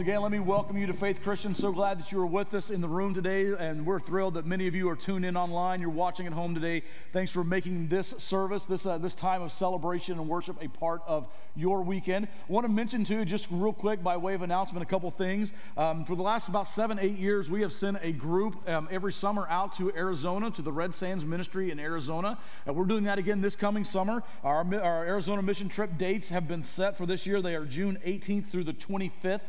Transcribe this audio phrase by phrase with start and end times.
[0.00, 1.52] Again, let me welcome you to Faith Christian.
[1.52, 4.46] So glad that you are with us in the room today, and we're thrilled that
[4.46, 5.78] many of you are tuned in online.
[5.78, 6.82] You're watching at home today.
[7.12, 11.02] Thanks for making this service, this uh, this time of celebration and worship, a part
[11.06, 12.28] of your weekend.
[12.28, 15.52] I want to mention too, just real quick by way of announcement, a couple things.
[15.76, 19.12] Um, for the last about seven, eight years, we have sent a group um, every
[19.12, 23.18] summer out to Arizona to the Red Sands Ministry in Arizona, and we're doing that
[23.18, 24.22] again this coming summer.
[24.44, 27.42] Our, our Arizona mission trip dates have been set for this year.
[27.42, 29.40] They are June 18th through the 25th.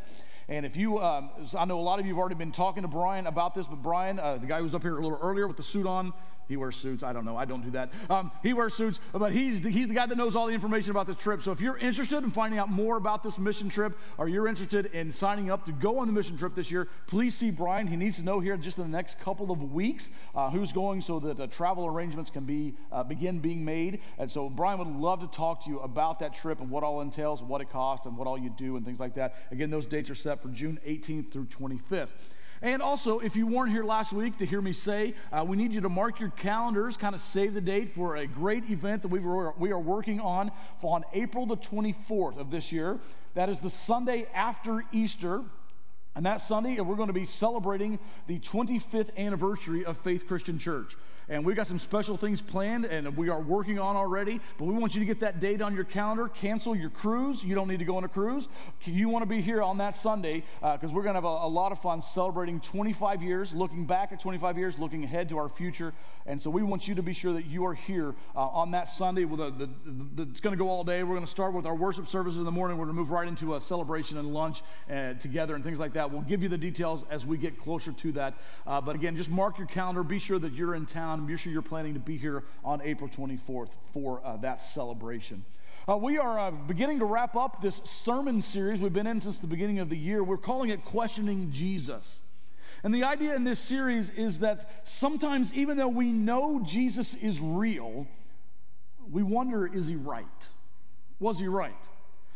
[0.51, 2.89] And if you, um, I know a lot of you have already been talking to
[2.89, 5.47] Brian about this, but Brian, uh, the guy who was up here a little earlier
[5.47, 6.11] with the suit on,
[6.49, 7.01] he wears suits.
[7.01, 7.37] I don't know.
[7.37, 7.93] I don't do that.
[8.09, 10.91] Um, he wears suits, but he's the, he's the guy that knows all the information
[10.91, 11.41] about this trip.
[11.41, 14.87] So if you're interested in finding out more about this mission trip, or you're interested
[14.87, 17.87] in signing up to go on the mission trip this year, please see Brian.
[17.87, 20.99] He needs to know here just in the next couple of weeks uh, who's going,
[20.99, 24.01] so that uh, travel arrangements can be uh, begin being made.
[24.17, 26.99] And so Brian would love to talk to you about that trip and what all
[26.99, 29.35] entails, what it costs, and what all you do, and things like that.
[29.51, 32.09] Again, those dates are set for June 18th through 25th.
[32.63, 35.73] And also, if you weren't here last week to hear me say, uh, we need
[35.73, 39.07] you to mark your calendars, kind of save the date for a great event that
[39.07, 40.51] we, we are working on
[40.83, 42.99] on April the 24th of this year.
[43.33, 45.41] That is the Sunday after Easter.
[46.15, 47.97] And that Sunday, we're going to be celebrating
[48.27, 50.95] the 25th anniversary of Faith Christian Church
[51.31, 54.41] and we've got some special things planned and we are working on already.
[54.59, 56.27] But we want you to get that date on your calendar.
[56.27, 57.41] Cancel your cruise.
[57.41, 58.49] You don't need to go on a cruise.
[58.83, 61.27] You want to be here on that Sunday because uh, we're going to have a,
[61.27, 65.37] a, lot of fun celebrating 25 years, looking back at 25 years, looking ahead to
[65.37, 65.93] our future.
[66.25, 68.91] And so we want you to be sure that you are here uh, on that
[68.91, 69.23] Sunday.
[69.23, 69.69] With a, the,
[70.15, 71.01] the, it's going to go all day.
[71.03, 72.77] We're going to start with our worship services in the morning.
[72.77, 75.93] We're going to move right into a celebration and lunch uh, together and things like
[75.93, 76.11] that.
[76.11, 78.33] We'll give you the details as we get closer to that.
[78.67, 80.03] Uh, but again, just mark your calendar.
[80.03, 83.09] Be sure that you're in town be sure you're planning to be here on April
[83.09, 85.43] 24th for uh, that celebration.
[85.89, 89.39] Uh, we are uh, beginning to wrap up this sermon series we've been in since
[89.39, 90.23] the beginning of the year.
[90.23, 92.21] We're calling it Questioning Jesus.
[92.83, 97.39] And the idea in this series is that sometimes, even though we know Jesus is
[97.39, 98.07] real,
[99.09, 100.25] we wonder is he right?
[101.19, 101.73] Was he right?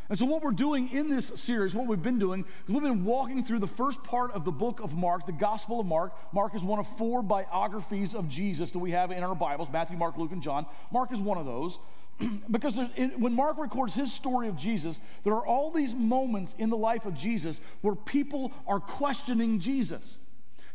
[0.10, 3.06] And so, what we're doing in this series, what we've been doing, is we've been
[3.06, 6.14] walking through the first part of the book of Mark, the Gospel of Mark.
[6.32, 9.98] Mark is one of four biographies of Jesus that we have in our Bibles Matthew,
[9.98, 10.66] Mark, Luke, and John.
[10.92, 11.80] Mark is one of those.
[12.52, 12.80] because
[13.18, 17.06] when Mark records his story of Jesus, there are all these moments in the life
[17.06, 20.20] of Jesus where people are questioning Jesus.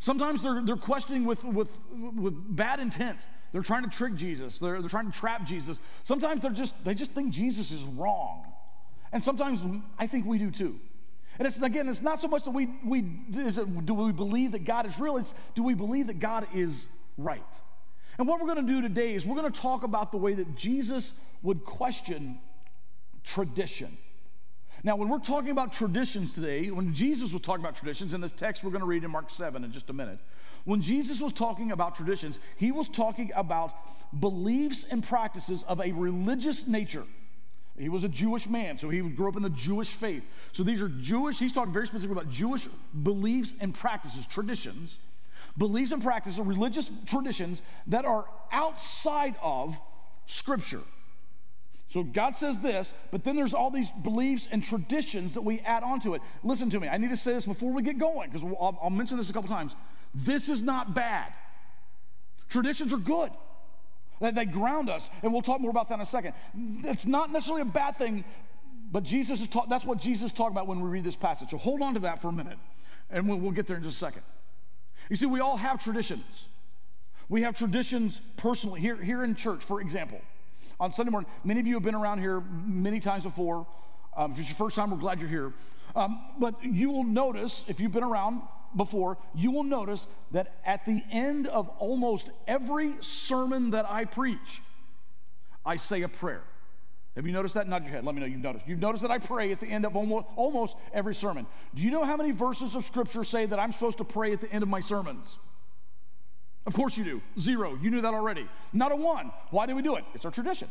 [0.00, 3.18] Sometimes they're, they're questioning with, with, with bad intent.
[3.52, 4.58] They're trying to trick Jesus.
[4.58, 5.78] They're, they're trying to trap Jesus.
[6.04, 8.44] Sometimes they're just, they just think Jesus is wrong.
[9.12, 9.60] And sometimes
[9.98, 10.78] I think we do too.
[11.38, 14.65] And it's again, it's not so much that we, we it, do we believe that
[14.65, 17.43] God is real, it's do we believe that God is right?
[18.19, 20.34] And what we're going to do today is we're going to talk about the way
[20.34, 22.38] that Jesus would question
[23.25, 23.97] tradition.
[24.82, 28.32] Now, when we're talking about traditions today, when Jesus was talking about traditions, in this
[28.32, 30.19] text we're going to read in Mark 7 in just a minute,
[30.65, 33.72] when Jesus was talking about traditions, he was talking about
[34.19, 37.04] beliefs and practices of a religious nature.
[37.80, 40.22] He was a Jewish man, so he grew up in the Jewish faith.
[40.52, 42.68] So these are Jewish, he's talking very specifically about Jewish
[43.02, 44.98] beliefs and practices, traditions,
[45.56, 49.78] beliefs and practices, religious traditions that are outside of
[50.26, 50.82] Scripture.
[51.88, 55.82] So God says this, but then there's all these beliefs and traditions that we add
[55.82, 56.20] onto it.
[56.44, 58.91] Listen to me, I need to say this before we get going, because I'll, I'll
[58.91, 59.74] mention this a couple times.
[60.14, 61.32] This is not bad.
[62.50, 63.30] Traditions are good.
[64.20, 66.34] That they ground us, and we'll talk more about that in a second.
[66.84, 68.25] It's not necessarily a bad thing,
[68.92, 71.50] but Jesus is ta- that's what Jesus talking about when we read this passage.
[71.50, 72.59] So hold on to that for a minute,
[73.09, 74.22] and we'll, we'll get there in just a second.
[75.09, 76.24] You see, we all have traditions.
[77.30, 80.21] We have traditions personally here, here in church, for example.
[80.78, 83.66] On Sunday morning, many of you have been around here many times before.
[84.16, 85.53] Um, if it's your first time, we're glad you're here.
[85.94, 88.42] Um, but you will notice, if you've been around
[88.76, 94.62] before, you will notice that at the end of almost every sermon that I preach,
[95.64, 96.42] I say a prayer.
[97.16, 97.68] Have you noticed that?
[97.68, 98.04] Nod your head.
[98.04, 98.66] Let me know you've noticed.
[98.68, 101.46] You've noticed that I pray at the end of almost, almost every sermon.
[101.74, 104.40] Do you know how many verses of Scripture say that I'm supposed to pray at
[104.40, 105.38] the end of my sermons?
[106.66, 107.20] Of course you do.
[107.38, 107.76] Zero.
[107.80, 108.48] You knew that already.
[108.72, 109.32] Not a one.
[109.50, 110.04] Why do we do it?
[110.14, 110.70] It's our tradition.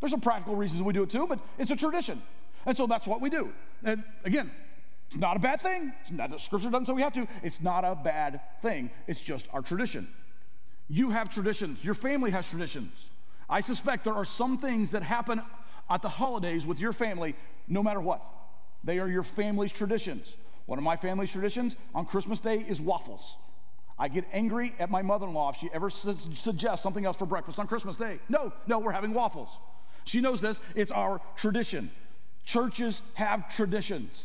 [0.00, 2.20] There's some practical reasons we do it too, but it's a tradition.
[2.66, 3.52] And so that's what we do.
[3.82, 4.50] And again,
[5.12, 5.92] It's not a bad thing.
[6.10, 7.26] Not, scripture doesn't say we have to.
[7.42, 8.90] It's not a bad thing.
[9.06, 10.08] It's just our tradition.
[10.88, 11.84] You have traditions.
[11.84, 13.08] Your family has traditions.
[13.50, 15.42] I suspect there are some things that happen
[15.90, 17.36] at the holidays with your family
[17.68, 18.22] no matter what.
[18.84, 20.34] They are your family's traditions.
[20.64, 23.36] One of my family's traditions on Christmas Day is waffles.
[23.98, 27.18] I get angry at my mother in law if she ever su- suggests something else
[27.18, 28.18] for breakfast on Christmas Day.
[28.30, 29.50] No, no, we're having waffles.
[30.04, 31.90] She knows this, it's our tradition.
[32.46, 34.24] Churches have traditions,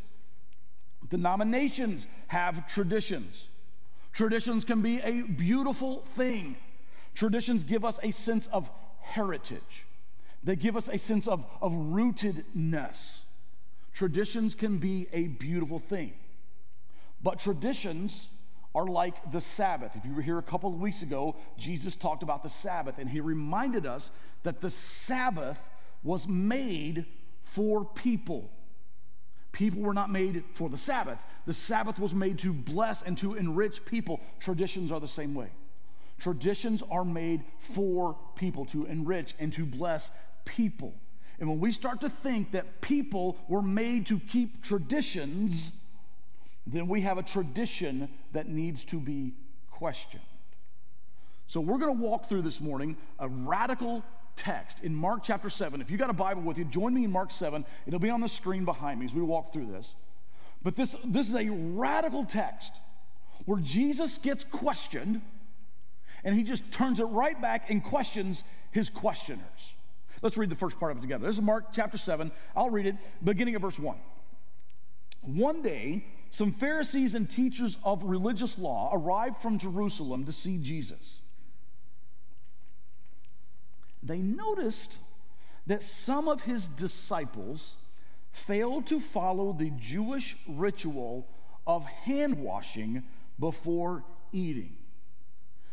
[1.09, 3.45] denominations have traditions.
[4.13, 6.55] Traditions can be a beautiful thing.
[7.13, 8.69] Traditions give us a sense of
[9.01, 9.85] heritage,
[10.43, 13.19] they give us a sense of, of rootedness.
[13.93, 16.13] Traditions can be a beautiful thing.
[17.23, 18.29] But traditions
[18.75, 19.95] are like the Sabbath.
[19.95, 23.09] If you were here a couple of weeks ago, Jesus talked about the Sabbath, and
[23.09, 24.11] he reminded us
[24.43, 25.59] that the Sabbath
[26.03, 27.07] was made
[27.43, 28.51] for people.
[29.51, 31.19] People were not made for the Sabbath.
[31.45, 34.19] The Sabbath was made to bless and to enrich people.
[34.39, 35.49] Traditions are the same way.
[36.19, 40.11] Traditions are made for people, to enrich and to bless
[40.45, 40.93] people.
[41.39, 45.71] And when we start to think that people were made to keep traditions,
[46.65, 49.33] then we have a tradition that needs to be
[49.69, 50.23] questioned.
[51.45, 54.03] So we're going to walk through this morning a radical
[54.37, 55.81] text in Mark chapter 7.
[55.81, 57.65] If you got a Bible with you, join me in Mark 7.
[57.85, 59.95] It'll be on the screen behind me as we walk through this.
[60.63, 62.73] But this, this is a radical text
[63.45, 65.21] where Jesus gets questioned
[66.23, 69.73] and he just turns it right back and questions his questioners.
[70.21, 71.25] Let's read the first part of it together.
[71.25, 72.31] This is Mark chapter 7.
[72.55, 73.97] I'll read it beginning at verse 1.
[75.21, 81.19] One day, some Pharisees and teachers of religious law arrived from Jerusalem to see Jesus.
[84.03, 84.99] They noticed
[85.65, 87.75] that some of his disciples
[88.31, 91.27] failed to follow the Jewish ritual
[91.65, 93.03] of hand washing
[93.39, 94.77] before eating.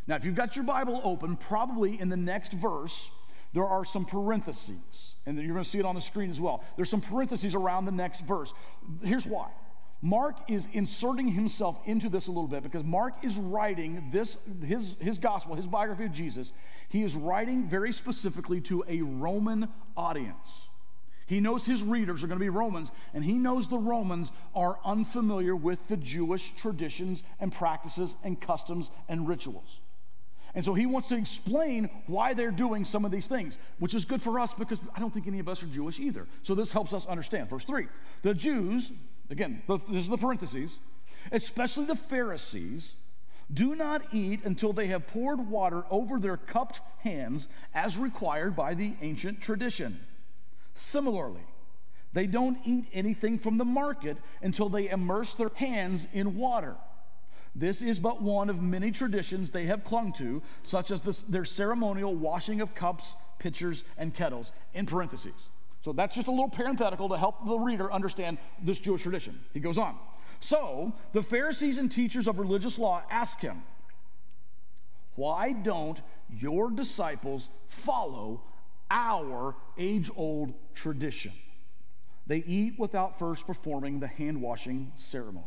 [0.07, 3.09] Now, if you've got your Bible open, probably in the next verse,
[3.53, 6.63] there are some parentheses, and you're going to see it on the screen as well.
[6.75, 8.53] There's some parentheses around the next verse.
[9.01, 9.49] Here's why.
[10.01, 14.95] Mark is inserting himself into this a little bit because Mark is writing this, his,
[14.99, 16.53] his gospel, his biography of Jesus,
[16.89, 20.67] he is writing very specifically to a Roman audience.
[21.27, 24.77] He knows his readers are going to be Romans, and he knows the Romans are
[24.85, 29.79] unfamiliar with the Jewish traditions and practices and customs and rituals.
[30.53, 34.05] And so he wants to explain why they're doing some of these things, which is
[34.05, 36.27] good for us because I don't think any of us are Jewish either.
[36.43, 37.49] So this helps us understand.
[37.49, 37.87] Verse 3
[38.21, 38.91] The Jews,
[39.29, 40.79] again, this is the parentheses,
[41.31, 42.95] especially the Pharisees,
[43.53, 48.73] do not eat until they have poured water over their cupped hands as required by
[48.73, 49.99] the ancient tradition.
[50.73, 51.45] Similarly,
[52.13, 56.75] they don't eat anything from the market until they immerse their hands in water.
[57.55, 61.45] This is but one of many traditions they have clung to, such as this, their
[61.45, 65.49] ceremonial washing of cups, pitchers, and kettles, in parentheses.
[65.85, 69.39] So that's just a little parenthetical to help the reader understand this Jewish tradition.
[69.53, 69.95] He goes on.
[70.39, 73.61] So the Pharisees and teachers of religious law asked him,
[75.15, 76.01] Why don't
[76.35, 78.41] your disciples follow
[78.89, 81.33] our age old tradition?
[82.25, 85.45] They eat without first performing the hand washing ceremony.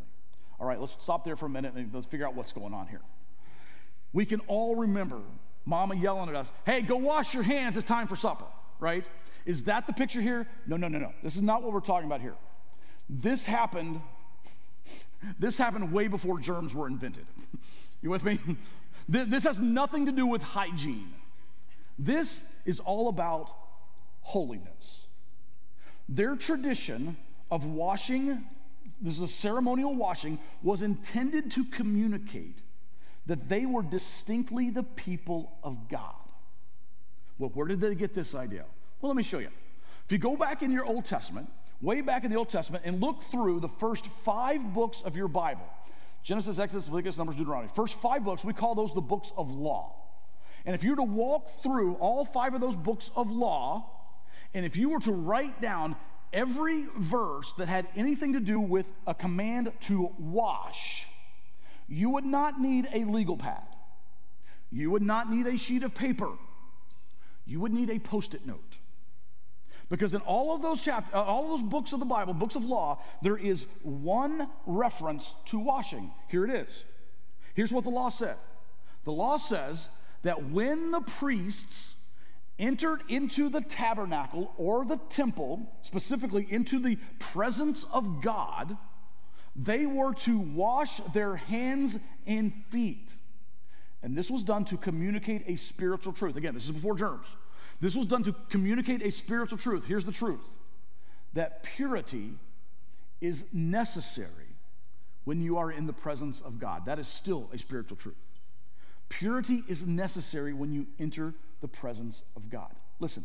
[0.61, 2.87] All right, let's stop there for a minute and let's figure out what's going on
[2.87, 3.02] here.
[4.12, 5.18] We can all remember
[5.64, 8.47] mama yelling at us, hey, go wash your hands, it's time for supper,
[8.78, 9.04] right?
[9.49, 10.47] Is that the picture here?
[10.67, 11.12] No, no, no, no.
[11.23, 12.37] This is not what we're talking about here.
[13.11, 14.00] This happened,
[15.40, 17.26] this happened way before germs were invented.
[18.00, 18.38] You with me?
[19.09, 21.14] This has nothing to do with hygiene.
[21.99, 23.50] This is all about
[24.21, 25.07] holiness.
[26.09, 27.17] Their tradition
[27.50, 28.45] of washing
[29.00, 32.62] this is a ceremonial washing, was intended to communicate
[33.26, 36.14] that they were distinctly the people of God.
[37.38, 38.64] Well, where did they get this idea?
[39.00, 39.50] Well, let me show you.
[40.05, 41.49] If you go back in your Old Testament,
[41.81, 45.28] way back in the Old Testament, and look through the first five books of your
[45.28, 45.67] Bible
[46.25, 47.71] Genesis, Exodus, Leviticus, Numbers, Deuteronomy.
[47.75, 49.95] First five books, we call those the books of law.
[50.67, 53.88] And if you were to walk through all five of those books of law,
[54.52, 55.97] and if you were to write down
[56.33, 61.07] every verse that had anything to do with a command to wash,
[61.88, 63.62] you would not need a legal pad.
[64.71, 66.33] You would not need a sheet of paper.
[67.47, 68.78] You would need a post it note.
[69.88, 72.57] Because in all of those chapters, uh, all of those books of the Bible, books
[72.57, 76.11] of law, there is one reference to washing.
[76.28, 76.85] Here it is.
[77.54, 78.37] Here's what the law said
[79.04, 79.88] the law says
[80.23, 81.95] that when the priests
[82.59, 88.76] entered into the tabernacle or the temple, specifically into the presence of God,
[89.57, 93.11] they were to wash their hands and feet.
[94.02, 96.37] And this was done to communicate a spiritual truth.
[96.37, 97.26] Again, this is before germs.
[97.80, 99.85] This was done to communicate a spiritual truth.
[99.85, 100.47] Here's the truth
[101.35, 102.32] that purity
[103.20, 104.32] is necessary
[105.25, 106.87] when you are in the presence of God.
[106.87, 108.16] That is still a spiritual truth.
[109.08, 112.75] Purity is necessary when you enter the presence of God.
[112.99, 113.25] Listen,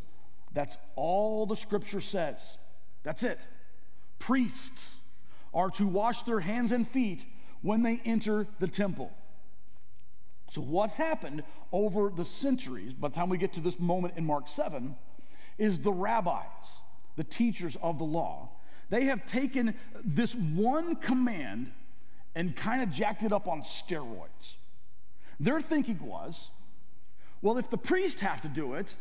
[0.53, 2.57] that's all the scripture says.
[3.03, 3.39] That's it.
[4.19, 4.95] Priests
[5.53, 7.25] are to wash their hands and feet
[7.61, 9.11] when they enter the temple.
[10.53, 11.41] So, what's happened
[11.71, 14.95] over the centuries, by the time we get to this moment in Mark 7,
[15.57, 16.43] is the rabbis,
[17.15, 18.49] the teachers of the law,
[18.91, 19.73] they have taken
[20.05, 21.71] this one command
[22.35, 24.57] and kind of jacked it up on steroids.
[25.39, 26.51] Their thinking was
[27.41, 28.93] well, if the priest have to do it,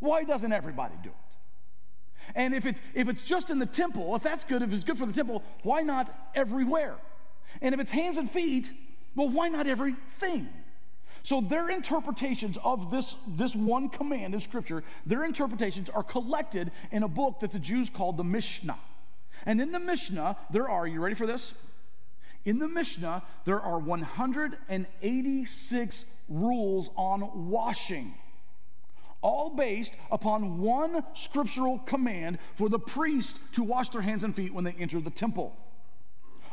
[0.00, 2.34] why doesn't everybody do it?
[2.34, 4.96] And if it's, if it's just in the temple, if that's good, if it's good
[4.96, 6.96] for the temple, why not everywhere?
[7.60, 8.72] And if it's hands and feet,
[9.14, 10.48] well, why not everything?
[11.24, 17.04] So their interpretations of this, this one command in Scripture, their interpretations are collected in
[17.04, 18.78] a book that the Jews called the Mishnah.
[19.46, 21.54] And in the Mishnah, there are, you ready for this?
[22.44, 28.14] In the Mishnah, there are 186 rules on washing,
[29.20, 34.52] all based upon one scriptural command for the priest to wash their hands and feet
[34.52, 35.56] when they enter the temple.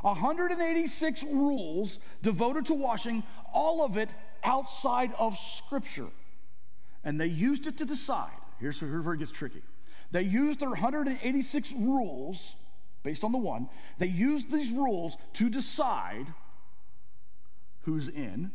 [0.01, 4.09] 186 rules devoted to washing, all of it
[4.43, 6.09] outside of Scripture.
[7.03, 8.31] And they used it to decide.
[8.59, 9.61] Here's where it gets tricky.
[10.11, 12.55] They used their 186 rules
[13.03, 16.33] based on the one, they used these rules to decide
[17.83, 18.51] who's in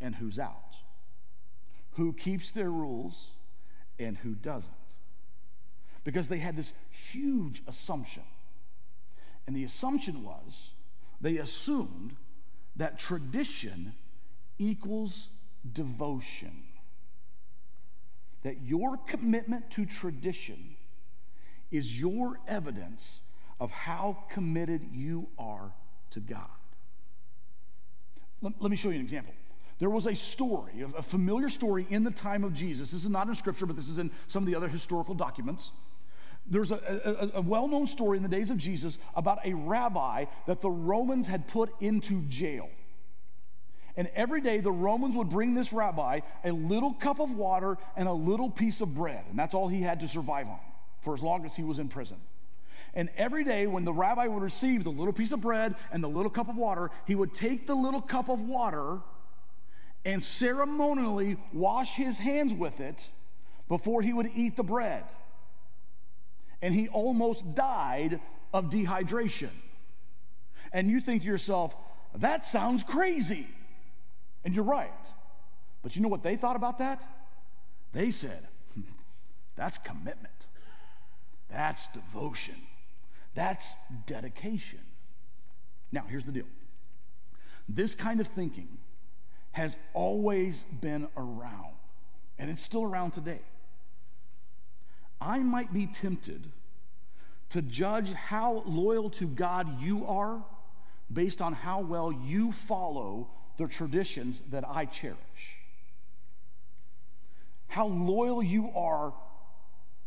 [0.00, 0.76] and who's out,
[1.92, 3.30] who keeps their rules
[3.98, 4.72] and who doesn't.
[6.04, 6.72] Because they had this
[7.12, 8.22] huge assumption.
[9.46, 10.70] And the assumption was
[11.20, 12.16] they assumed
[12.76, 13.94] that tradition
[14.58, 15.28] equals
[15.72, 16.62] devotion.
[18.42, 20.76] That your commitment to tradition
[21.70, 23.20] is your evidence
[23.58, 25.72] of how committed you are
[26.10, 26.48] to God.
[28.42, 29.32] Let, let me show you an example.
[29.78, 32.92] There was a story, a familiar story in the time of Jesus.
[32.92, 35.72] This is not in scripture, but this is in some of the other historical documents.
[36.46, 40.26] There's a, a, a well known story in the days of Jesus about a rabbi
[40.46, 42.70] that the Romans had put into jail.
[43.96, 48.08] And every day the Romans would bring this rabbi a little cup of water and
[48.08, 49.24] a little piece of bread.
[49.30, 50.58] And that's all he had to survive on
[51.02, 52.16] for as long as he was in prison.
[52.92, 56.08] And every day, when the rabbi would receive the little piece of bread and the
[56.08, 59.00] little cup of water, he would take the little cup of water
[60.04, 63.08] and ceremonially wash his hands with it
[63.68, 65.04] before he would eat the bread.
[66.62, 68.20] And he almost died
[68.54, 69.50] of dehydration.
[70.72, 71.74] And you think to yourself,
[72.14, 73.46] that sounds crazy.
[74.46, 74.92] And you're right.
[75.82, 77.02] But you know what they thought about that?
[77.92, 78.46] They said,
[79.56, 80.46] that's commitment,
[81.50, 82.54] that's devotion.
[83.34, 83.66] That's
[84.06, 84.78] dedication.
[85.92, 86.46] Now, here's the deal
[87.68, 88.68] this kind of thinking
[89.50, 91.74] has always been around,
[92.38, 93.40] and it's still around today.
[95.20, 96.52] I might be tempted
[97.50, 100.44] to judge how loyal to God you are
[101.12, 105.16] based on how well you follow the traditions that I cherish.
[107.68, 109.12] How loyal you are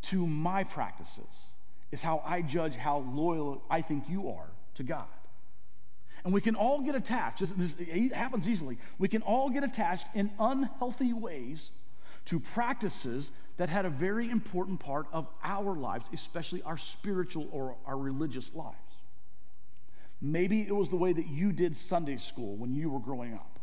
[0.02, 1.46] to my practices
[1.92, 5.06] is how I judge how loyal I think you are to God.
[6.24, 7.76] And we can all get attached, this,
[8.12, 8.78] happens easily.
[8.98, 11.70] We can all get attached in unhealthy ways
[12.26, 17.76] to practices that had a very important part of our lives, especially our spiritual or
[17.86, 18.76] our religious lives.
[20.20, 23.58] Maybe it was the way that you did Sunday school when you were growing up.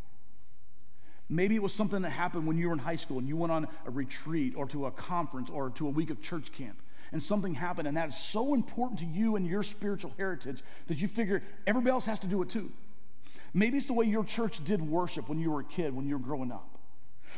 [1.29, 3.51] Maybe it was something that happened when you were in high school and you went
[3.51, 7.21] on a retreat or to a conference or to a week of church camp and
[7.21, 11.07] something happened, and that is so important to you and your spiritual heritage that you
[11.07, 12.71] figure everybody else has to do it too.
[13.53, 16.17] Maybe it's the way your church did worship when you were a kid, when you
[16.17, 16.76] were growing up.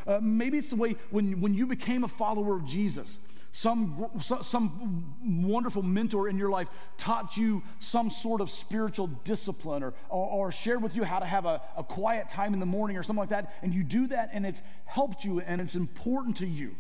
[0.08, 3.20] Uh, maybe it's the way when, when you became a follower of Jesus,
[3.52, 4.10] some,
[4.42, 10.48] some wonderful mentor in your life taught you some sort of spiritual discipline or, or,
[10.48, 13.02] or shared with you how to have a, a quiet time in the morning or
[13.02, 13.54] something like that.
[13.64, 16.76] And you do that and it's helped you and it's important to you.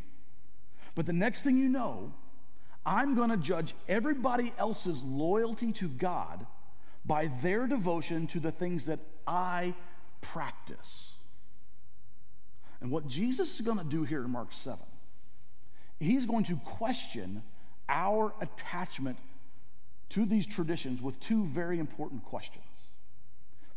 [0.93, 2.13] But the next thing you know,
[2.85, 6.45] I'm going to judge everybody else's loyalty to God
[7.05, 9.73] by their devotion to the things that I
[10.21, 11.13] practice.
[12.81, 14.79] And what Jesus is going to do here in Mark 7,
[15.99, 17.43] he's going to question
[17.89, 19.17] our attachment
[20.09, 22.63] to these traditions with two very important questions.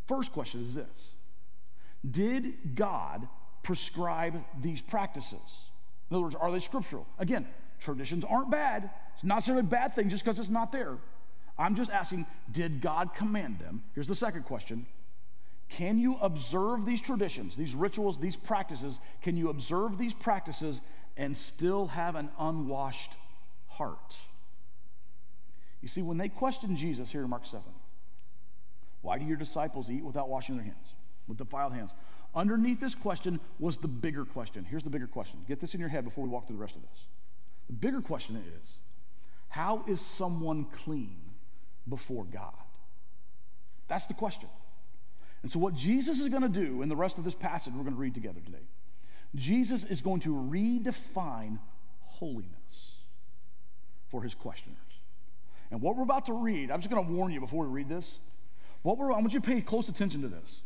[0.06, 1.14] First question is this
[2.08, 3.28] Did God
[3.62, 5.40] prescribe these practices?
[6.10, 7.06] In other words, are they scriptural?
[7.18, 7.46] Again,
[7.80, 8.90] traditions aren't bad.
[9.14, 10.98] It's not necessarily a bad thing just because it's not there.
[11.58, 13.82] I'm just asking, did God command them?
[13.94, 14.86] Here's the second question
[15.76, 19.00] Can you observe these traditions, these rituals, these practices?
[19.22, 20.82] Can you observe these practices
[21.16, 23.12] and still have an unwashed
[23.68, 24.16] heart?
[25.80, 27.62] You see, when they questioned Jesus here in Mark 7,
[29.00, 30.94] why do your disciples eat without washing their hands,
[31.26, 31.94] with defiled hands?
[32.34, 34.64] Underneath this question was the bigger question.
[34.64, 35.40] Here's the bigger question.
[35.48, 37.06] Get this in your head before we walk through the rest of this.
[37.68, 38.74] The bigger question is
[39.48, 41.16] how is someone clean
[41.88, 42.54] before God?
[43.88, 44.48] That's the question.
[45.42, 47.82] And so, what Jesus is going to do in the rest of this passage we're
[47.82, 48.66] going to read together today,
[49.34, 51.58] Jesus is going to redefine
[52.00, 52.96] holiness
[54.10, 54.78] for his questioners.
[55.70, 57.88] And what we're about to read, I'm just going to warn you before we read
[57.88, 58.20] this.
[58.82, 60.60] What we're, I want you to pay close attention to this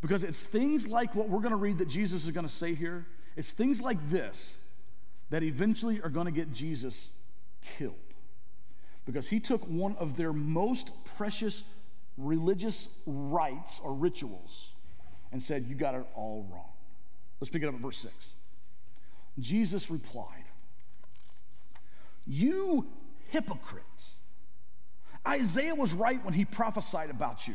[0.00, 2.74] because it's things like what we're going to read that Jesus is going to say
[2.74, 3.06] here.
[3.36, 4.58] It's things like this
[5.30, 7.12] that eventually are going to get Jesus
[7.76, 7.94] killed
[9.04, 11.64] because he took one of their most precious
[12.18, 14.70] religious rites or rituals
[15.32, 16.70] and said, You got it all wrong.
[17.40, 18.12] Let's pick it up at verse 6.
[19.38, 20.44] Jesus replied,
[22.26, 22.86] You
[23.28, 24.16] hypocrites.
[25.26, 27.54] Isaiah was right when he prophesied about you.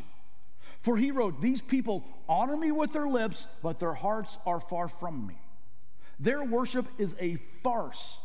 [0.82, 4.88] For he wrote, These people honor me with their lips, but their hearts are far
[4.88, 5.38] from me.
[6.20, 8.20] Their worship is a farce,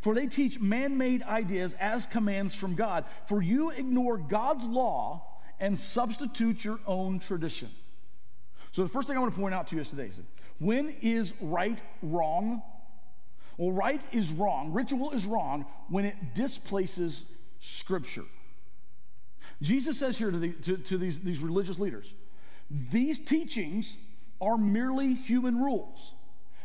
[0.00, 3.04] for they teach man made ideas as commands from God.
[3.26, 5.31] For you ignore God's law
[5.62, 7.70] and substitute your own tradition.
[8.72, 10.20] So, the first thing I want to point out to you is today is
[10.58, 12.62] when is right wrong?
[13.56, 17.24] Well, right is wrong, ritual is wrong when it displaces
[17.60, 18.24] Scripture.
[19.60, 22.12] Jesus says here to, the, to, to these, these religious leaders,
[22.90, 23.96] these teachings
[24.40, 26.14] are merely human rules.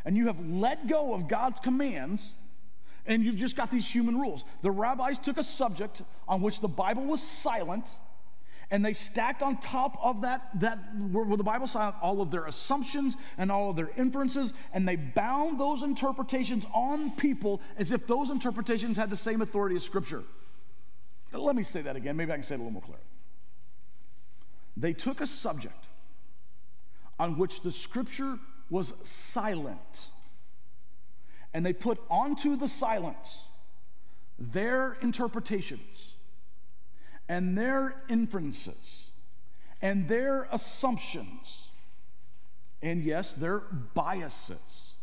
[0.05, 2.31] And you have let go of God's commands
[3.05, 4.43] and you've just got these human rules.
[4.61, 7.87] The rabbis took a subject on which the Bible was silent
[8.69, 10.79] and they stacked on top of that, that
[11.11, 14.95] where the Bible silent, all of their assumptions and all of their inferences, and they
[14.95, 20.23] bound those interpretations on people as if those interpretations had the same authority as Scripture.
[21.31, 22.17] Let me say that again.
[22.17, 23.03] Maybe I can say it a little more clearly.
[24.75, 25.85] They took a subject
[27.19, 28.37] on which the scripture
[28.69, 30.11] was silent,
[31.53, 33.41] and they put onto the silence
[34.37, 36.13] their interpretations
[37.29, 39.11] and their inferences
[39.81, 41.69] and their assumptions,
[42.81, 43.59] and yes, their
[43.93, 44.93] biases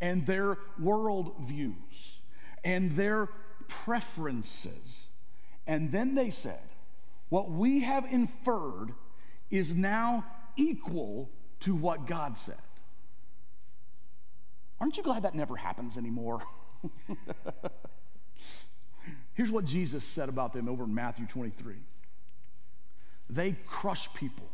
[0.00, 2.16] and their worldviews
[2.64, 3.28] and their
[3.68, 5.08] preferences
[5.70, 6.68] and then they said,
[7.28, 8.92] What we have inferred
[9.52, 10.24] is now
[10.56, 11.30] equal
[11.60, 12.56] to what God said.
[14.80, 16.42] Aren't you glad that never happens anymore?
[19.40, 21.76] Here's what Jesus said about them over in Matthew 23
[23.30, 24.50] they crush people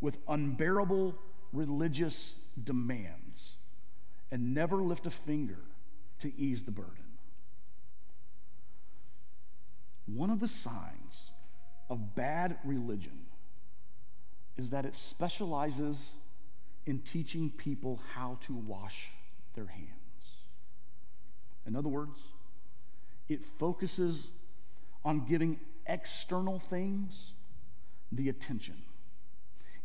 [0.00, 1.14] with unbearable
[1.52, 3.56] religious demands
[4.32, 5.58] and never lift a finger
[6.20, 7.04] to ease the burden.
[10.06, 11.32] One of the signs
[11.90, 13.26] of bad religion
[14.56, 16.14] is that it specializes
[16.86, 19.10] in teaching people how to wash
[19.54, 19.90] their hands.
[21.66, 22.18] In other words,
[23.28, 24.30] it focuses
[25.04, 27.32] on giving external things
[28.12, 28.76] the attention,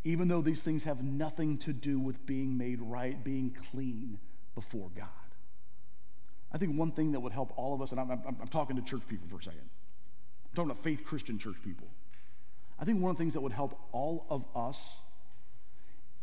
[0.03, 4.19] even though these things have nothing to do with being made right, being clean
[4.55, 5.07] before God.
[6.51, 8.75] I think one thing that would help all of us, and I'm, I'm, I'm talking
[8.75, 9.61] to church people for a second.
[9.61, 11.87] I'm talking about faith Christian church people.
[12.79, 14.77] I think one of the things that would help all of us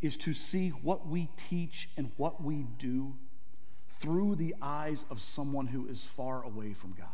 [0.00, 3.14] is to see what we teach and what we do
[4.00, 7.06] through the eyes of someone who is far away from God.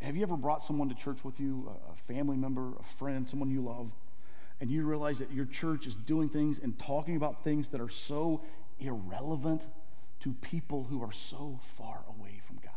[0.00, 3.50] Have you ever brought someone to church with you, a family member, a friend, someone
[3.50, 3.90] you love,
[4.60, 7.88] and you realize that your church is doing things and talking about things that are
[7.88, 8.42] so
[8.78, 9.66] irrelevant
[10.20, 12.70] to people who are so far away from God?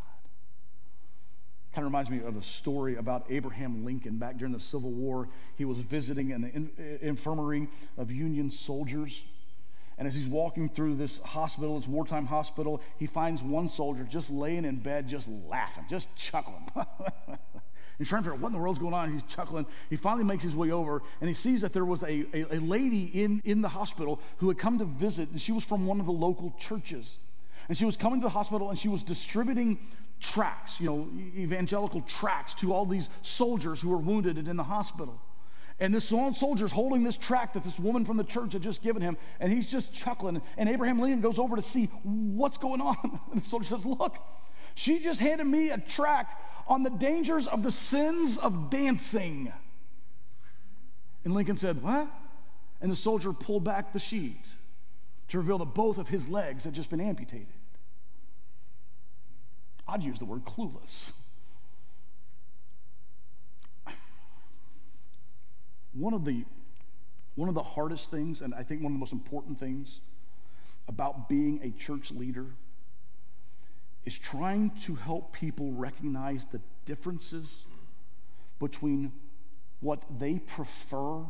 [1.73, 5.27] Kind of reminds me of a story about Abraham Lincoln back during the Civil War.
[5.55, 7.67] He was visiting an infirmary
[7.97, 9.23] of Union soldiers.
[9.97, 14.29] And as he's walking through this hospital, this wartime hospital, he finds one soldier just
[14.29, 16.67] laying in bed, just laughing, just chuckling.
[17.97, 19.11] he's trying to figure out what in the world's going on.
[19.11, 19.65] He's chuckling.
[19.89, 22.59] He finally makes his way over and he sees that there was a, a, a
[22.59, 25.99] lady in, in the hospital who had come to visit, and she was from one
[25.99, 27.19] of the local churches.
[27.69, 29.79] And she was coming to the hospital and she was distributing
[30.19, 34.63] tracts, you know, evangelical tracts to all these soldiers who were wounded and in the
[34.63, 35.21] hospital.
[35.79, 39.01] And this soldier's holding this tract that this woman from the church had just given
[39.01, 40.41] him, and he's just chuckling.
[40.57, 43.19] And Abraham Lincoln goes over to see what's going on.
[43.31, 44.17] And the soldier says, Look,
[44.75, 49.51] she just handed me a tract on the dangers of the sins of dancing.
[51.25, 52.07] And Lincoln said, What?
[52.81, 54.45] And the soldier pulled back the sheet
[55.29, 57.47] to reveal that both of his legs had just been amputated.
[59.87, 61.11] I'd use the word clueless.
[65.93, 66.45] One of the
[67.35, 70.01] one of the hardest things, and I think one of the most important things
[70.87, 72.45] about being a church leader
[74.05, 77.63] is trying to help people recognize the differences
[78.59, 79.11] between
[79.79, 81.23] what they prefer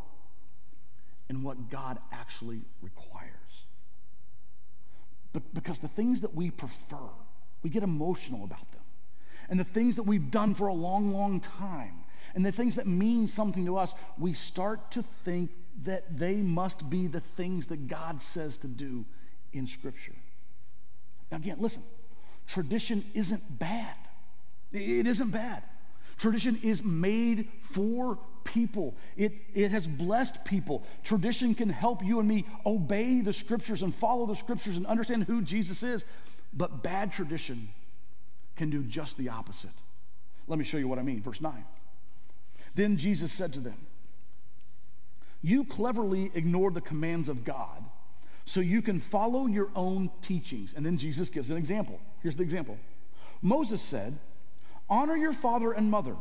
[1.30, 3.30] and what God actually requires.
[5.54, 7.10] because the things that we prefer,
[7.64, 8.82] we get emotional about them.
[9.50, 12.03] And the things that we've done for a long, long time,
[12.36, 15.52] and the things that mean something to us, we start to think
[15.84, 19.06] that they must be the things that God says to do
[19.54, 20.16] in Scripture.
[21.32, 21.84] Now, again, listen,
[22.48, 23.96] tradition isn't bad.
[24.72, 25.64] It isn't bad.
[26.18, 30.84] Tradition is made for people, it, it has blessed people.
[31.04, 35.24] Tradition can help you and me obey the scriptures and follow the scriptures and understand
[35.24, 36.04] who Jesus is.
[36.54, 37.70] But bad tradition
[38.58, 39.72] can do just the opposite.
[40.48, 41.22] Let me show you what I mean.
[41.22, 41.64] Verse 9.
[42.76, 43.86] Then Jesus said to them,
[45.42, 47.84] You cleverly ignore the commands of God
[48.46, 50.74] so you can follow your own teachings.
[50.76, 52.00] And then Jesus gives an example.
[52.22, 52.78] Here's the example
[53.42, 54.18] Moses said,
[54.90, 56.16] Honor your father and mother,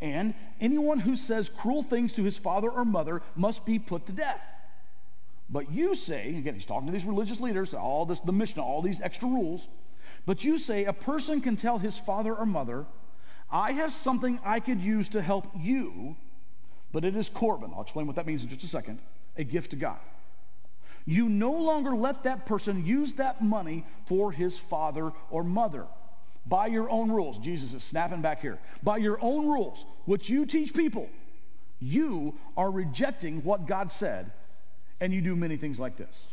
[0.00, 4.12] and anyone who says cruel things to his father or mother must be put to
[4.12, 4.40] death.
[5.48, 8.80] But you say, again, he's talking to these religious leaders, all this, the Mishnah, all
[8.80, 9.68] these extra rules.
[10.24, 12.86] But you say a person can tell his father or mother,
[13.52, 16.16] I have something I could use to help you,
[16.90, 17.72] but it is Corban.
[17.74, 18.98] I'll explain what that means in just a second
[19.36, 19.98] a gift to God.
[21.06, 25.86] You no longer let that person use that money for his father or mother.
[26.46, 28.58] By your own rules, Jesus is snapping back here.
[28.82, 31.08] By your own rules, which you teach people,
[31.80, 34.32] you are rejecting what God said,
[35.00, 36.26] and you do many things like this.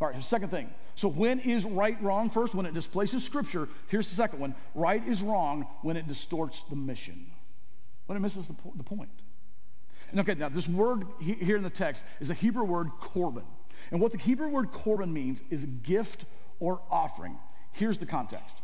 [0.00, 0.70] All right, second thing.
[0.94, 2.30] So, when is right wrong?
[2.30, 3.68] First, when it displaces Scripture.
[3.88, 7.26] Here's the second one right is wrong when it distorts the mission,
[8.06, 9.10] when it misses the, po- the point.
[10.10, 13.44] And okay, now this word he- here in the text is a Hebrew word, korban.
[13.90, 16.24] And what the Hebrew word korban means is gift
[16.60, 17.36] or offering.
[17.72, 18.54] Here's the context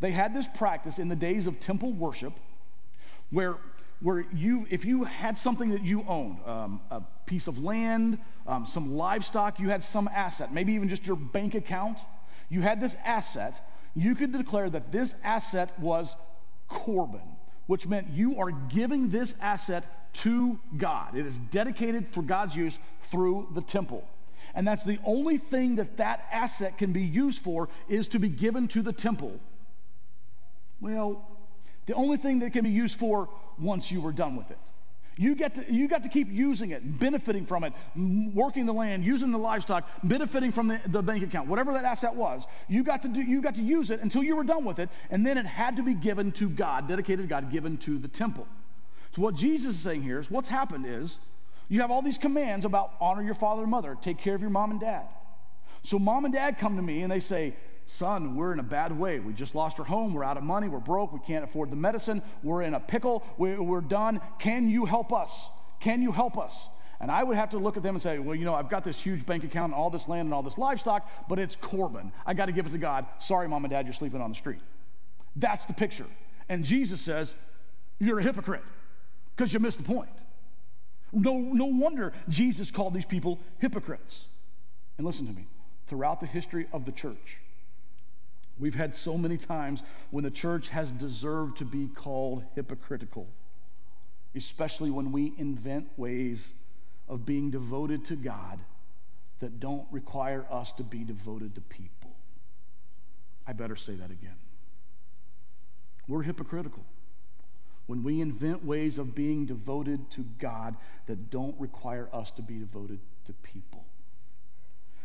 [0.00, 2.32] they had this practice in the days of temple worship
[3.30, 3.56] where
[4.02, 8.66] where you, if you had something that you owned, um, a piece of land, um,
[8.66, 11.98] some livestock, you had some asset, maybe even just your bank account,
[12.48, 16.16] you had this asset, you could declare that this asset was
[16.68, 17.22] Korban,
[17.66, 19.84] which meant you are giving this asset
[20.14, 21.16] to God.
[21.16, 22.78] It is dedicated for God's use
[23.10, 24.04] through the temple.
[24.54, 28.28] And that's the only thing that that asset can be used for is to be
[28.28, 29.38] given to the temple.
[30.80, 31.24] Well,
[31.86, 34.58] the only thing that can be used for once you were done with it.
[35.16, 39.04] You get, to, you got to keep using it, benefiting from it, working the land,
[39.04, 42.46] using the livestock, benefiting from the, the bank account, whatever that asset was.
[42.66, 44.88] You got, to do, you got to use it until you were done with it,
[45.10, 48.08] and then it had to be given to God, dedicated to God, given to the
[48.08, 48.46] temple.
[49.14, 51.18] So, what Jesus is saying here is what's happened is
[51.68, 54.50] you have all these commands about honor your father and mother, take care of your
[54.50, 55.04] mom and dad.
[55.84, 57.54] So, mom and dad come to me and they say,
[57.86, 59.18] son, we're in a bad way.
[59.18, 60.14] We just lost our home.
[60.14, 60.68] We're out of money.
[60.68, 61.12] We're broke.
[61.12, 62.22] We can't afford the medicine.
[62.42, 63.24] We're in a pickle.
[63.38, 64.20] We're, done.
[64.38, 65.48] Can you help us?
[65.80, 66.68] Can you help us?
[67.00, 68.84] And I would have to look at them and say, well, you know, I've got
[68.84, 72.12] this huge bank account and all this land and all this livestock, but it's Korban.
[72.24, 73.06] I got to give it to God.
[73.18, 74.60] Sorry, mom and dad, you're sleeping on the street.
[75.34, 76.06] That's the picture.
[76.48, 77.34] And Jesus says,
[77.98, 78.62] you're a hypocrite
[79.36, 80.10] because you missed the point.
[81.12, 84.26] No, no wonder Jesus called these people hypocrites.
[84.96, 85.46] And listen to me
[85.86, 87.38] throughout the history of the church,
[88.62, 93.26] We've had so many times when the church has deserved to be called hypocritical,
[94.36, 96.52] especially when we invent ways
[97.08, 98.60] of being devoted to God
[99.40, 102.12] that don't require us to be devoted to people.
[103.48, 104.36] I better say that again.
[106.06, 106.84] We're hypocritical
[107.88, 112.60] when we invent ways of being devoted to God that don't require us to be
[112.60, 113.82] devoted to people.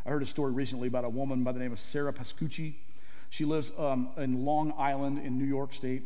[0.06, 2.76] I heard a story recently about a woman by the name of Sarah Pascucci.
[3.30, 6.04] She lives um, in Long Island in New York State.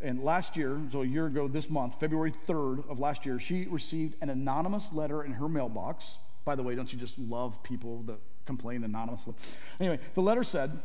[0.00, 3.66] And last year, so a year ago this month, February 3rd of last year, she
[3.66, 6.16] received an anonymous letter in her mailbox.
[6.44, 9.34] By the way, don't you just love people that complain anonymously?
[9.78, 10.80] Anyway, the letter said,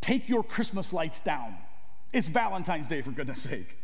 [0.00, 1.56] Take your Christmas lights down.
[2.12, 3.76] It's Valentine's Day, for goodness sake.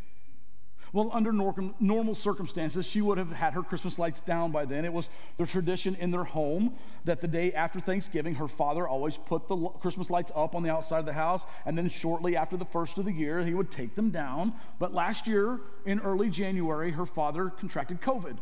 [0.93, 4.85] Well, under normal circumstances, she would have had her Christmas lights down by then.
[4.85, 6.75] It was the tradition in their home
[7.05, 10.69] that the day after Thanksgiving, her father always put the Christmas lights up on the
[10.69, 13.71] outside of the house, and then shortly after the first of the year, he would
[13.71, 14.53] take them down.
[14.77, 18.37] But last year, in early January, her father contracted COVID.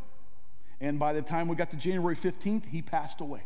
[0.82, 3.44] And by the time we got to January 15th, he passed away.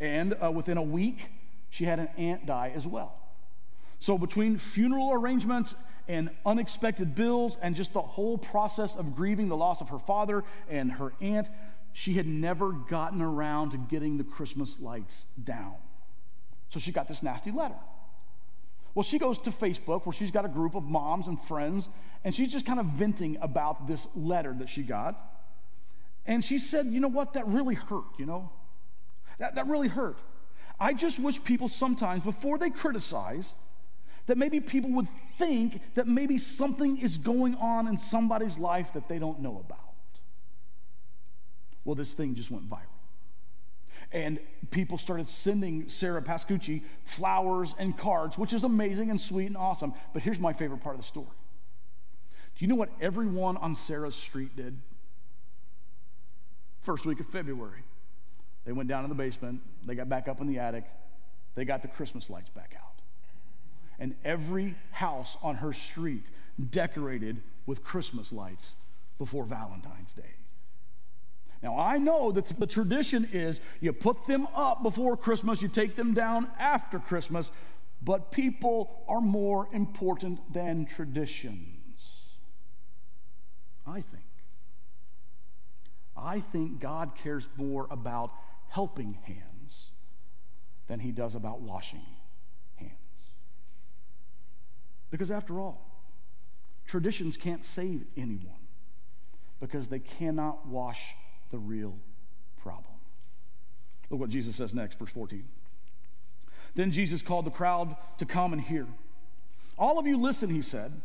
[0.00, 1.30] And uh, within a week,
[1.70, 3.14] she had an aunt die as well.
[4.00, 5.74] So, between funeral arrangements
[6.08, 10.42] and unexpected bills and just the whole process of grieving the loss of her father
[10.68, 11.48] and her aunt,
[11.92, 15.74] she had never gotten around to getting the Christmas lights down.
[16.70, 17.76] So, she got this nasty letter.
[18.94, 21.88] Well, she goes to Facebook where she's got a group of moms and friends,
[22.24, 25.18] and she's just kind of venting about this letter that she got.
[26.26, 27.34] And she said, You know what?
[27.34, 28.50] That really hurt, you know?
[29.38, 30.18] That, that really hurt.
[30.80, 33.54] I just wish people sometimes, before they criticize,
[34.28, 39.08] that maybe people would think that maybe something is going on in somebody's life that
[39.08, 39.78] they don't know about.
[41.84, 42.82] Well, this thing just went viral.
[44.12, 44.38] And
[44.70, 49.94] people started sending Sarah Pascucci flowers and cards, which is amazing and sweet and awesome.
[50.12, 51.26] But here's my favorite part of the story.
[52.56, 54.78] Do you know what everyone on Sarah's street did?
[56.82, 57.82] First week of February.
[58.66, 60.84] They went down in the basement, they got back up in the attic,
[61.54, 62.87] they got the Christmas lights back out.
[63.98, 66.24] And every house on her street
[66.70, 68.74] decorated with Christmas lights
[69.18, 70.34] before Valentine's Day.
[71.62, 75.96] Now, I know that the tradition is you put them up before Christmas, you take
[75.96, 77.50] them down after Christmas,
[78.00, 81.78] but people are more important than traditions.
[83.86, 84.22] I think.
[86.16, 88.32] I think God cares more about
[88.68, 89.90] helping hands
[90.86, 92.06] than he does about washing.
[95.10, 95.84] Because after all,
[96.86, 98.54] traditions can't save anyone
[99.60, 101.00] because they cannot wash
[101.50, 101.96] the real
[102.62, 102.84] problem.
[104.10, 105.44] Look what Jesus says next, verse 14.
[106.74, 108.86] Then Jesus called the crowd to come and hear.
[109.78, 111.00] All of you listen, he said,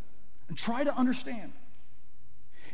[0.48, 1.54] and try to understand.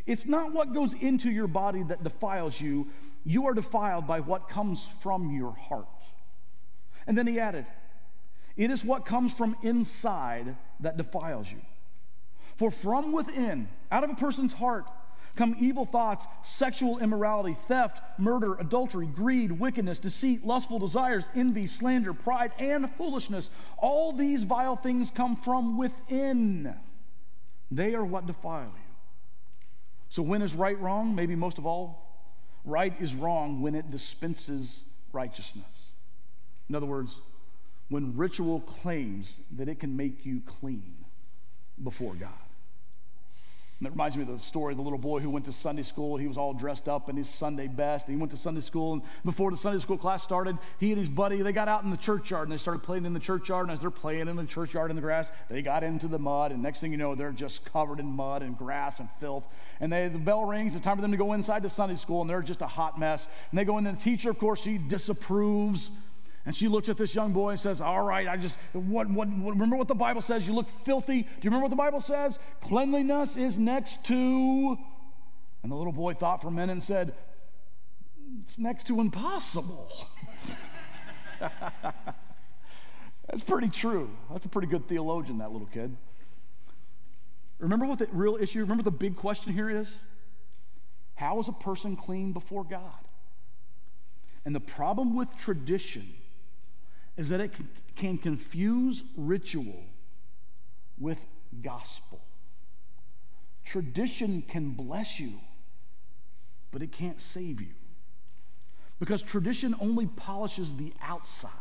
[0.05, 2.87] It's not what goes into your body that defiles you,
[3.25, 5.85] you are defiled by what comes from your heart.
[7.05, 7.65] And then he added,
[8.57, 11.62] It is what comes from inside that defiles you.
[12.57, 14.85] For from within, out of a person's heart,
[15.35, 22.13] come evil thoughts, sexual immorality, theft, murder, adultery, greed, wickedness, deceit, lustful desires, envy, slander,
[22.13, 23.49] pride, and foolishness.
[23.77, 26.75] All these vile things come from within.
[27.71, 28.95] They are what defile you.
[30.09, 31.15] So, when is right wrong?
[31.15, 32.09] Maybe most of all,
[32.65, 34.83] right is wrong when it dispenses
[35.13, 35.85] righteousness.
[36.67, 37.21] In other words,
[37.89, 40.95] when ritual claims that it can make you clean
[41.84, 42.30] before God.
[43.80, 45.84] And that reminds me of the story of the little boy who went to Sunday
[45.84, 46.17] school.
[46.17, 48.08] He was all dressed up in his Sunday best.
[48.08, 50.99] And he went to Sunday school, and before the Sunday school class started, he and
[50.99, 53.67] his buddy, they got out in the churchyard and they started playing in the churchyard.
[53.67, 56.52] And as they're playing in the churchyard in the grass, they got into the mud.
[56.52, 59.47] And next thing you know, they're just covered in mud and grass and filth.
[59.80, 62.19] And they, the bell rings, it's time for them to go inside the Sunday school,
[62.19, 63.28] and they're just a hot mess.
[63.49, 65.89] And they go in, and the teacher, of course, she disapproves
[66.45, 69.28] and she looks at this young boy and says, All right, I just, what, what,
[69.28, 70.47] what, remember what the Bible says?
[70.47, 71.23] You look filthy.
[71.23, 72.39] Do you remember what the Bible says?
[72.62, 74.78] Cleanliness is next to.
[75.62, 77.13] And the little boy thought for a minute and said,
[78.43, 79.91] It's next to impossible.
[83.28, 84.10] That's pretty true.
[84.32, 85.95] That's a pretty good theologian, that little kid.
[87.60, 89.99] Remember what the real issue, remember the big question here is?
[91.15, 93.06] How is a person clean before God?
[94.45, 96.13] And the problem with tradition
[97.19, 97.51] is that it
[97.97, 99.84] can confuse ritual
[100.97, 101.19] with
[101.62, 102.21] gospel.
[103.65, 105.34] Tradition can bless you,
[106.71, 107.73] but it can't save you.
[109.01, 111.51] Because tradition only polishes the outside.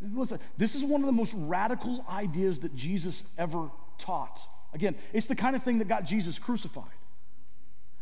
[0.00, 4.40] Listen, this is one of the most radical ideas that Jesus ever taught.
[4.72, 6.96] Again, it's the kind of thing that got Jesus crucified.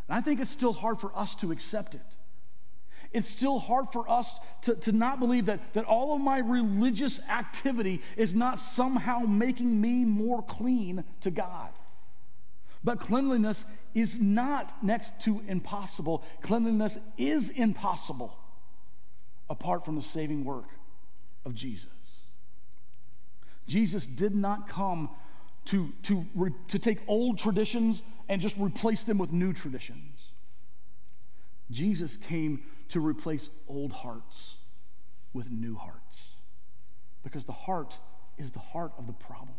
[0.08, 2.16] And I think it's still hard for us to accept it
[3.12, 7.20] it's still hard for us to, to not believe that, that all of my religious
[7.28, 11.70] activity is not somehow making me more clean to God.
[12.84, 16.24] But cleanliness is not next to impossible.
[16.42, 18.36] Cleanliness is impossible
[19.48, 20.68] apart from the saving work
[21.44, 21.86] of Jesus.
[23.66, 25.10] Jesus did not come
[25.66, 26.26] to, to,
[26.68, 30.11] to take old traditions and just replace them with new traditions.
[31.72, 34.56] Jesus came to replace old hearts
[35.32, 36.30] with new hearts.
[37.24, 37.96] Because the heart
[38.38, 39.56] is the heart of the problem.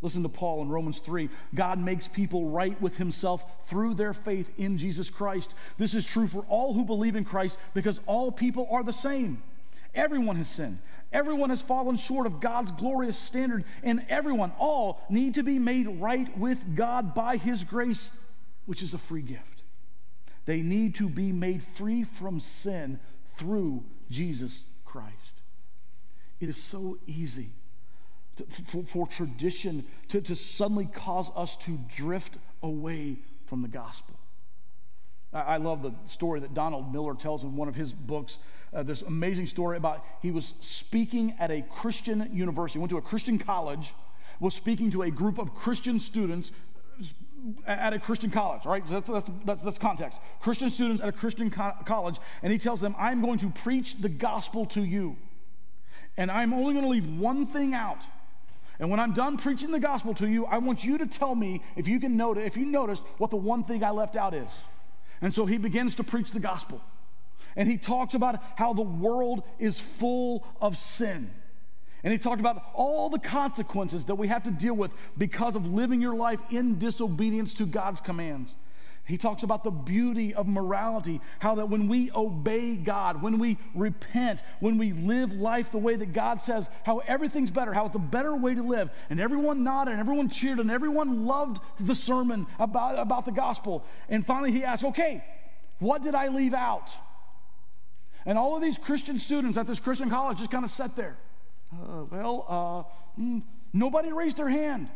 [0.00, 1.28] Listen to Paul in Romans 3.
[1.54, 5.54] God makes people right with himself through their faith in Jesus Christ.
[5.76, 9.42] This is true for all who believe in Christ because all people are the same.
[9.94, 10.78] Everyone has sinned.
[11.12, 15.88] Everyone has fallen short of God's glorious standard, and everyone, all, need to be made
[16.00, 18.10] right with God by His grace,
[18.66, 19.57] which is a free gift.
[20.48, 23.00] They need to be made free from sin
[23.36, 25.42] through Jesus Christ.
[26.40, 27.50] It is so easy
[28.36, 34.18] to, for, for, tradition to, to suddenly cause us to drift away from the gospel.
[35.34, 38.38] I, I love the story that Donald Miller tells in one of his books.
[38.72, 43.02] Uh, this amazing story about he was speaking at a Christian university, went to a
[43.02, 43.92] Christian college,
[44.40, 46.52] was speaking to a group of Christian students
[47.66, 48.82] at a Christian college, right?
[48.88, 50.18] That's, that's, that's, that's, context.
[50.40, 54.00] Christian students at a Christian co- college, and he tells them, I'm going to preach
[54.00, 55.16] the gospel to you.
[56.16, 58.02] And I'm only going to leave one thing out.
[58.80, 61.62] And when I'm done preaching the gospel to you, I want you to tell me
[61.76, 64.50] if you can notice, if you noticed what the one thing I left out is.
[65.20, 66.80] And so he begins to preach the gospel.
[67.56, 71.30] And he talks about how the world is full of sin.
[72.04, 75.66] And he talked about all the consequences that we have to deal with because of
[75.66, 78.54] living your life in disobedience to God's commands.
[79.08, 83.56] He talks about the beauty of morality, how that when we obey God, when we
[83.74, 87.96] repent, when we live life the way that God says, how everything's better, how it's
[87.96, 88.90] a better way to live.
[89.08, 93.82] And everyone nodded and everyone cheered and everyone loved the sermon about, about the gospel.
[94.10, 95.24] And finally he asked, okay,
[95.78, 96.90] what did I leave out?
[98.26, 101.16] And all of these Christian students at this Christian college just kind of sat there.
[101.72, 104.88] Uh, well, uh, mm, nobody raised their hand.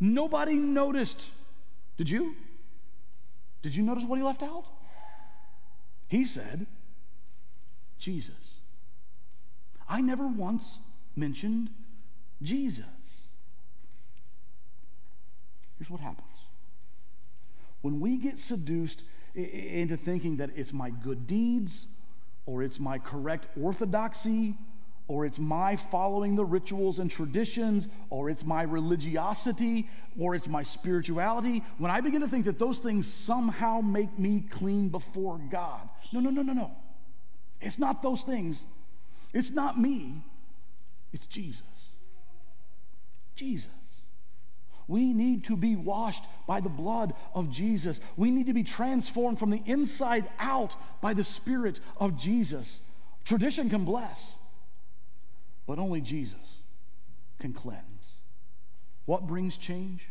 [0.00, 1.28] Nobody noticed.
[1.96, 2.34] Did you?
[3.62, 4.64] Did you notice what he left out?
[6.08, 6.66] He said,
[7.98, 8.60] Jesus.
[9.88, 10.78] I never once
[11.16, 11.70] mentioned
[12.42, 12.84] Jesus.
[15.78, 16.28] Here's what happens
[17.82, 19.02] when we get seduced
[19.34, 21.86] into thinking that it's my good deeds
[22.46, 24.54] or it's my correct orthodoxy
[25.06, 29.88] or it's my following the rituals and traditions, or it's my religiosity,
[30.18, 34.44] or it's my spirituality, when I begin to think that those things somehow make me
[34.50, 35.90] clean before God.
[36.12, 36.70] No, no, no, no, no.
[37.60, 38.64] It's not those things.
[39.32, 40.22] It's not me.
[41.12, 41.62] It's Jesus.
[43.34, 43.68] Jesus.
[44.86, 48.00] We need to be washed by the blood of Jesus.
[48.16, 52.80] We need to be transformed from the inside out by the Spirit of Jesus.
[53.24, 54.34] Tradition can bless.
[55.66, 56.58] But only Jesus
[57.38, 58.20] can cleanse.
[59.06, 60.08] What brings change?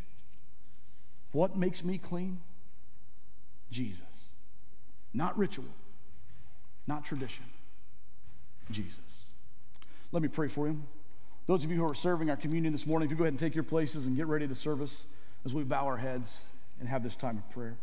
[1.31, 2.39] What makes me clean?
[3.71, 4.01] Jesus.
[5.13, 5.65] Not ritual,
[6.87, 7.45] not tradition.
[8.71, 8.99] Jesus.
[10.11, 10.81] Let me pray for you.
[11.47, 13.39] Those of you who are serving our communion this morning, if you go ahead and
[13.39, 15.05] take your places and get ready to service
[15.45, 16.43] as we bow our heads
[16.79, 17.75] and have this time of prayer.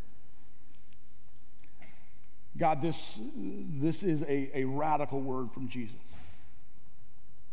[2.56, 5.96] God, this, this is a, a radical word from Jesus.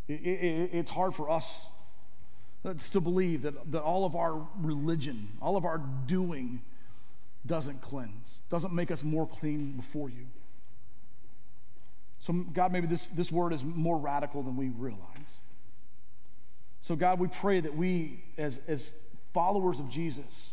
[0.08, 1.68] It, it, it's hard for us
[2.92, 6.62] to believe that, that all of our religion, all of our doing
[7.46, 10.26] doesn't cleanse, doesn't make us more clean before you.
[12.20, 15.02] So, God, maybe this, this word is more radical than we realize.
[16.82, 18.92] So, God, we pray that we, as, as
[19.34, 20.52] followers of Jesus,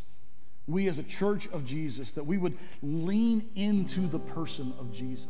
[0.67, 5.27] we as a church of Jesus, that we would lean into the person of Jesus.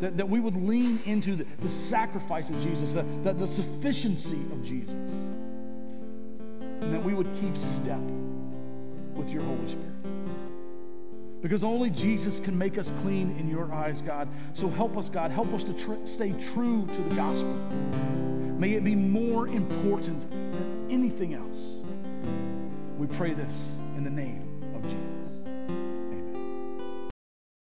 [0.00, 4.40] That, that we would lean into the, the sacrifice of Jesus, the, the, the sufficiency
[4.52, 4.90] of Jesus.
[6.80, 8.00] And that we would keep step
[9.14, 9.92] with your Holy Spirit.
[11.40, 14.28] Because only Jesus can make us clean in your eyes, God.
[14.52, 15.30] So help us, God.
[15.30, 17.54] Help us to tr- stay true to the gospel.
[18.58, 21.76] May it be more important than anything else.
[22.98, 23.70] We pray this